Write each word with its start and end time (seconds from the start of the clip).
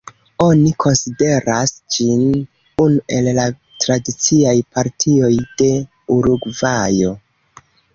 Oni 0.43 0.69
konsideras 0.83 1.73
ĝin 1.97 2.25
unu 2.87 3.05
el 3.19 3.31
la 3.41 3.47
tradiciaj 3.87 4.57
partioj 4.75 5.33
de 5.63 5.73
Urugvajo. 6.21 7.19